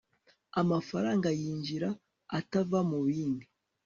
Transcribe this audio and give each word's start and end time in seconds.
amafaranga 0.61 1.27
yinjira 1.41 1.89
atava 2.37 2.79
mu 2.89 2.97
bandi 3.05 3.45